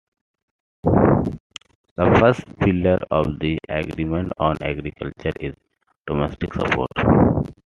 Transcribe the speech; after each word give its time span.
The 0.83 1.37
first 2.19 2.43
pillar 2.57 2.97
of 3.11 3.37
the 3.37 3.59
Agreement 3.69 4.33
on 4.39 4.57
Agriculture 4.59 5.33
is 5.39 5.53
"domestic 6.07 6.55
support". 6.55 6.89